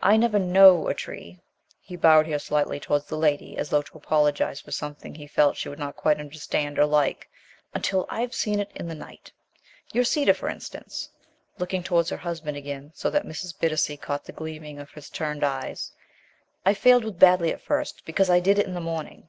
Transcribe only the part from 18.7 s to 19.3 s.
the morning.